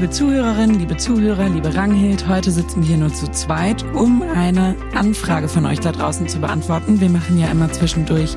[0.00, 4.74] Liebe Zuhörerinnen, liebe Zuhörer, liebe Ranghild, heute sitzen wir hier nur zu zweit, um eine
[4.94, 7.02] Anfrage von euch da draußen zu beantworten.
[7.02, 8.34] Wir machen ja immer zwischendurch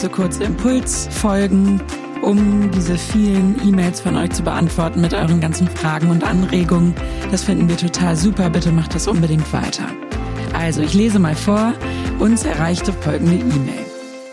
[0.00, 1.80] so kurze Impulsfolgen,
[2.22, 6.92] um diese vielen E-Mails von euch zu beantworten mit euren ganzen Fragen und Anregungen.
[7.30, 8.50] Das finden wir total super.
[8.50, 9.84] Bitte macht das unbedingt weiter.
[10.54, 11.72] Also, ich lese mal vor.
[12.18, 13.85] Uns erreichte folgende E-Mail.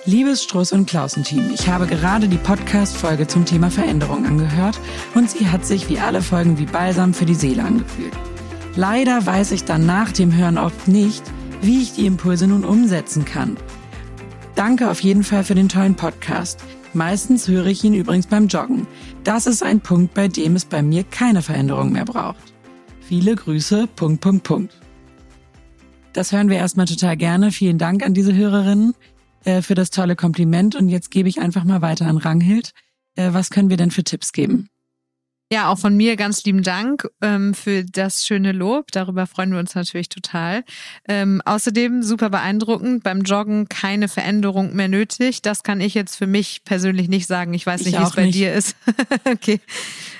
[0.06, 4.78] Liebes Struss und Klausen-Team, ich habe gerade die Podcast-Folge zum Thema Veränderung angehört
[5.16, 8.12] und sie hat sich wie alle Folgen wie Balsam für die Seele angefühlt.
[8.76, 11.24] Leider weiß ich dann nach dem Hören oft nicht,
[11.62, 13.56] wie ich die Impulse nun umsetzen kann.
[14.56, 16.60] Danke auf jeden Fall für den tollen Podcast.
[16.94, 18.88] Meistens höre ich ihn übrigens beim Joggen.
[19.24, 22.54] Das ist ein Punkt, bei dem es bei mir keine Veränderung mehr braucht.
[23.00, 24.74] Viele Grüße, Punkt, Punkt, Punkt.
[26.12, 27.52] Das hören wir erstmal total gerne.
[27.52, 28.94] Vielen Dank an diese Hörerinnen.
[29.46, 30.76] Äh, für das tolle Kompliment.
[30.76, 32.72] Und jetzt gebe ich einfach mal weiter an Ranghild.
[33.16, 34.70] Äh, was können wir denn für Tipps geben?
[35.52, 38.92] Ja, auch von mir ganz lieben Dank ähm, für das schöne Lob.
[38.92, 40.64] Darüber freuen wir uns natürlich total.
[41.08, 45.44] Ähm, außerdem super beeindruckend, beim Joggen keine Veränderung mehr nötig.
[45.44, 47.54] Das kann ich jetzt für mich persönlich nicht sagen.
[47.54, 48.36] Ich weiß nicht, wie es bei nicht.
[48.36, 48.76] dir ist.
[49.32, 49.60] okay.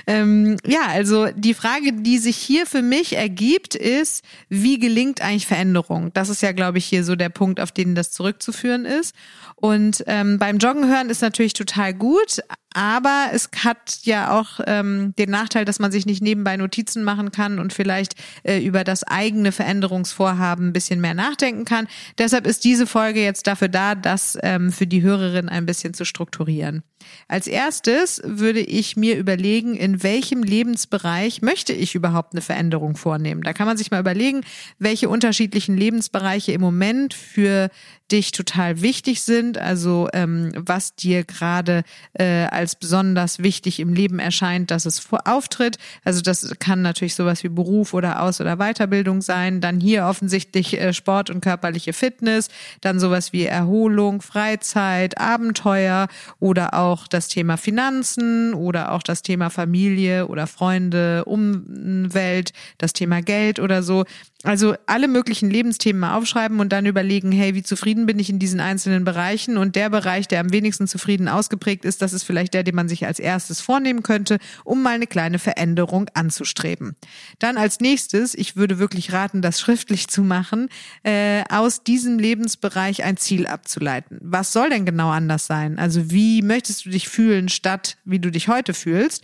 [0.06, 5.48] Ähm, ja, also die Frage, die sich hier für mich ergibt, ist, wie gelingt eigentlich
[5.48, 6.12] Veränderung?
[6.14, 9.16] Das ist ja, glaube ich, hier so der Punkt, auf den das zurückzuführen ist.
[9.56, 12.40] Und ähm, beim Joggen hören ist natürlich total gut,
[12.74, 17.32] aber es hat ja auch ähm, den Nachteil, dass man sich nicht nebenbei Notizen machen
[17.32, 21.88] kann und vielleicht äh, über das eigene Veränderungsvorhaben ein bisschen mehr nachdenken kann.
[22.18, 26.04] Deshalb ist diese Folge jetzt dafür da, das ähm, für die Hörerin ein bisschen zu
[26.04, 26.84] strukturieren.
[27.28, 33.42] Als erstes würde ich mir überlegen, in welchem Lebensbereich möchte ich überhaupt eine Veränderung vornehmen.
[33.42, 34.42] Da kann man sich mal überlegen,
[34.80, 37.70] welche unterschiedlichen Lebensbereiche im Moment für
[38.14, 44.20] dich total wichtig sind, also ähm, was dir gerade äh, als besonders wichtig im Leben
[44.20, 45.78] erscheint, dass es auftritt.
[46.04, 49.62] Also das kann natürlich sowas wie Beruf oder Aus- oder Weiterbildung sein.
[49.62, 52.50] Dann hier offensichtlich äh, Sport und körperliche Fitness,
[52.82, 56.08] dann sowas wie Erholung, Freizeit, Abenteuer
[56.40, 63.22] oder auch das Thema Finanzen oder auch das Thema Familie oder Freunde, Umwelt, das Thema
[63.22, 64.06] Geld oder so.
[64.44, 68.40] Also alle möglichen Lebensthemen mal aufschreiben und dann überlegen, hey, wie zufrieden bin ich in
[68.40, 69.58] diesen einzelnen Bereichen?
[69.58, 72.90] Und der Bereich, der am wenigsten zufrieden ausgeprägt ist, das ist vielleicht der, den man
[72.90, 76.98] sich als erstes vornehmen könnte, um mal eine kleine Veränderung anzustreben.
[77.40, 80.68] Dann als nächstes, ich würde wirklich raten, das schriftlich zu machen,
[81.04, 84.18] äh, aus diesem Lebensbereich ein Ziel abzuleiten.
[84.22, 85.80] Was soll denn genau anders sein?
[85.80, 89.24] Also wie möchtest du dich fühlen, statt wie du dich heute fühlst?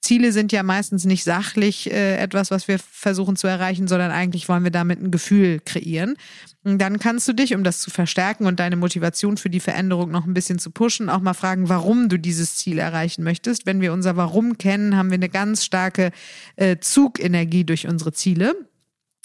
[0.00, 4.48] Ziele sind ja meistens nicht sachlich äh, etwas, was wir versuchen zu erreichen, sondern eigentlich
[4.48, 6.16] wollen wir damit ein Gefühl kreieren.
[6.64, 10.10] Und dann kannst du dich, um das zu verstärken und deine Motivation für die Veränderung
[10.10, 13.66] noch ein bisschen zu pushen, auch mal fragen, warum du dieses Ziel erreichen möchtest.
[13.66, 16.12] Wenn wir unser Warum kennen, haben wir eine ganz starke
[16.56, 18.54] äh, Zugenergie durch unsere Ziele.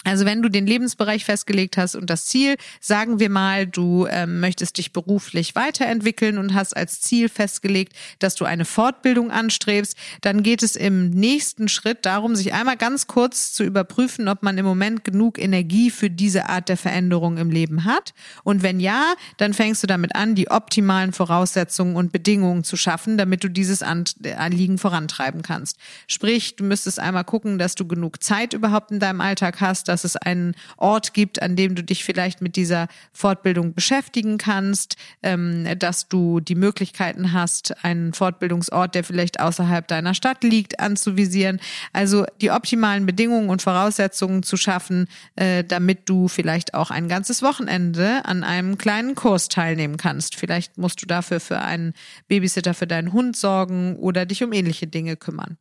[0.06, 4.38] Also wenn du den Lebensbereich festgelegt hast und das Ziel, sagen wir mal, du ähm,
[4.38, 10.44] möchtest dich beruflich weiterentwickeln und hast als Ziel festgelegt, dass du eine Fortbildung anstrebst, dann
[10.44, 14.64] geht es im nächsten Schritt darum, sich einmal ganz kurz zu überprüfen, ob man im
[14.64, 18.14] Moment genug Energie für diese Art der Veränderung im Leben hat.
[18.44, 23.18] Und wenn ja, dann fängst du damit an, die optimalen Voraussetzungen und Bedingungen zu schaffen,
[23.18, 25.78] damit du dieses Anliegen vorantreiben kannst.
[26.06, 30.04] Sprich, du müsstest einmal gucken, dass du genug Zeit überhaupt in deinem Alltag hast, dass
[30.04, 35.66] es einen Ort gibt, an dem du dich vielleicht mit dieser Fortbildung beschäftigen kannst, ähm,
[35.78, 41.60] dass du die Möglichkeiten hast, einen Fortbildungsort, der vielleicht außerhalb deiner Stadt liegt, anzuvisieren.
[41.94, 47.40] Also die optimalen Bedingungen und Voraussetzungen zu schaffen, äh, damit du vielleicht auch ein ganzes
[47.40, 50.36] Wochenende an einem kleinen Kurs teilnehmen kannst.
[50.36, 51.94] Vielleicht musst du dafür für einen
[52.28, 55.56] Babysitter für deinen Hund sorgen oder dich um ähnliche Dinge kümmern.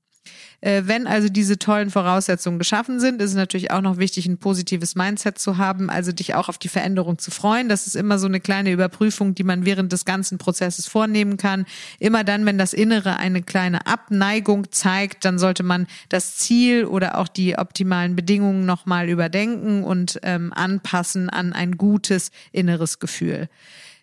[0.62, 4.38] Äh, wenn also diese tollen Voraussetzungen geschaffen sind, ist es natürlich auch noch wichtig, ein
[4.38, 7.70] positives Mindset zu haben, also dich auch auf die Veränderung zu freuen.
[7.70, 11.66] Das ist immer so eine kleine Überprüfung, die man während des ganzen Prozesses vornehmen kann.
[12.00, 17.18] Immer dann, wenn das Innere eine kleine Abneigung zeigt, dann sollte man das Ziel oder
[17.18, 23.50] auch die optimalen Bedingungen nochmal überdenken und ähm, anpassen an ein gutes inneres Gefühl.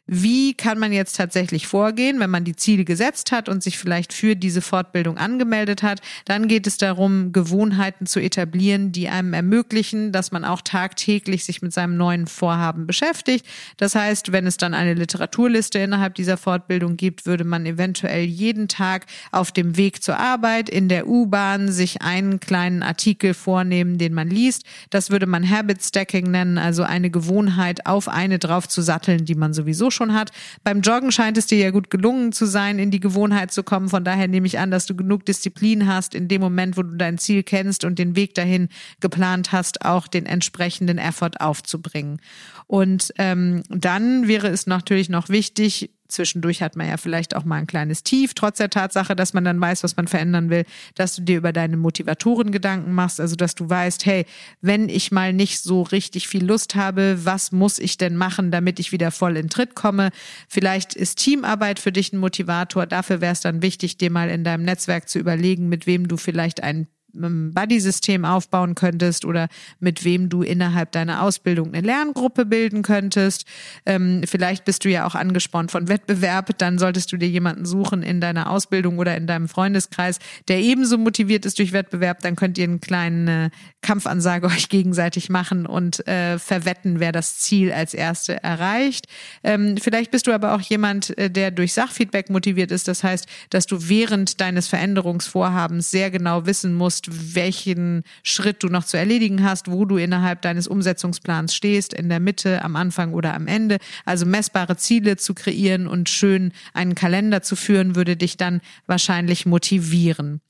[0.09, 4.13] Wie kann man jetzt tatsächlich vorgehen, wenn man die Ziele gesetzt hat und sich vielleicht
[4.13, 6.01] für diese Fortbildung angemeldet hat?
[6.25, 11.63] Dann geht es darum, Gewohnheiten zu etablieren, die einem ermöglichen, dass man auch tagtäglich sich
[11.63, 13.47] mit seinem neuen Vorhaben beschäftigt.
[13.77, 18.67] Das heißt, wenn es dann eine Literaturliste innerhalb dieser Fortbildung gibt, würde man eventuell jeden
[18.67, 24.15] Tag auf dem Weg zur Arbeit in der U-Bahn sich einen kleinen Artikel vornehmen, den
[24.15, 24.65] man liest.
[24.91, 29.37] Das würde man Habit Stacking nennen, also eine Gewohnheit auf eine drauf zu satteln, die
[29.37, 30.33] man sowieso schon hat.
[30.65, 33.89] Beim Joggen scheint es dir ja gut gelungen zu sein, in die Gewohnheit zu kommen.
[33.89, 36.97] Von daher nehme ich an, dass du genug Disziplin hast, in dem Moment, wo du
[36.97, 38.69] dein Ziel kennst und den Weg dahin
[39.01, 42.21] geplant hast, auch den entsprechenden Effort aufzubringen.
[42.67, 47.57] Und ähm, dann wäre es natürlich noch wichtig, zwischendurch hat man ja vielleicht auch mal
[47.57, 50.65] ein kleines Tief, trotz der Tatsache, dass man dann weiß, was man verändern will,
[50.95, 54.27] dass du dir über deine Motivatoren Gedanken machst, also dass du weißt, hey,
[54.61, 58.79] wenn ich mal nicht so richtig viel Lust habe, was muss ich denn machen, damit
[58.79, 60.11] ich wieder voll in Tritt komme?
[60.49, 62.87] Vielleicht ist Teamarbeit für dich ein Motivator.
[62.87, 66.17] Dafür wäre es dann wichtig, dir mal in deinem Netzwerk zu überlegen, mit wem du
[66.17, 69.49] vielleicht einen Buddy-System aufbauen könntest oder
[69.81, 73.45] mit wem du innerhalb deiner Ausbildung eine Lerngruppe bilden könntest.
[73.87, 78.03] Ähm, vielleicht bist du ja auch angespornt von Wettbewerb, dann solltest du dir jemanden suchen
[78.03, 80.19] in deiner Ausbildung oder in deinem Freundeskreis,
[80.49, 82.21] der ebenso motiviert ist durch Wettbewerb.
[82.21, 83.51] Dann könnt ihr einen kleinen äh,
[83.83, 89.07] Kampfansage euch gegenseitig machen und äh, verwetten, wer das Ziel als Erste erreicht.
[89.43, 92.89] Ähm, vielleicht bist du aber auch jemand, äh, der durch Sachfeedback motiviert ist.
[92.89, 98.69] Das heißt, dass du während deines Veränderungsvorhabens sehr genau wissen musst, weißt, welchen Schritt du
[98.69, 103.13] noch zu erledigen hast, wo du innerhalb deines Umsetzungsplans stehst, in der Mitte, am Anfang
[103.13, 103.79] oder am Ende.
[104.05, 109.47] Also messbare Ziele zu kreieren und schön einen Kalender zu führen, würde dich dann wahrscheinlich
[109.47, 110.41] motivieren.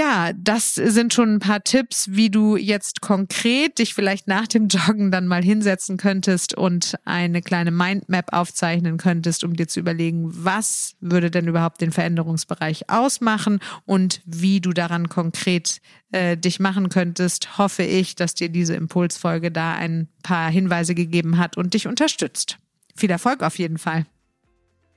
[0.00, 4.68] Ja, das sind schon ein paar Tipps, wie du jetzt konkret dich vielleicht nach dem
[4.68, 10.30] Joggen dann mal hinsetzen könntest und eine kleine Mindmap aufzeichnen könntest, um dir zu überlegen,
[10.32, 15.82] was würde denn überhaupt den Veränderungsbereich ausmachen und wie du daran konkret
[16.12, 17.58] äh, dich machen könntest.
[17.58, 22.56] Hoffe ich, dass dir diese Impulsfolge da ein paar Hinweise gegeben hat und dich unterstützt.
[22.96, 24.06] Viel Erfolg auf jeden Fall.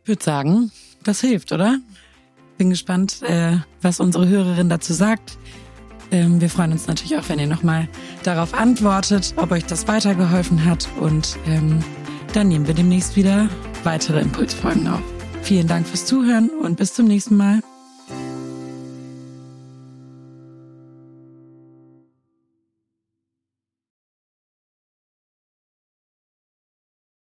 [0.03, 0.71] Ich würde sagen,
[1.03, 1.79] das hilft, oder?
[2.57, 5.37] Bin gespannt, äh, was unsere Hörerin dazu sagt.
[6.11, 7.87] Ähm, wir freuen uns natürlich auch, wenn ihr nochmal
[8.23, 10.87] darauf antwortet, ob euch das weitergeholfen hat.
[10.99, 11.79] Und ähm,
[12.33, 13.49] dann nehmen wir demnächst wieder
[13.83, 15.01] weitere Impulsfolgen auf.
[15.41, 17.61] Vielen Dank fürs Zuhören und bis zum nächsten Mal.